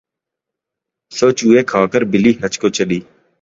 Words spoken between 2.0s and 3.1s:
بلی حج کو چلی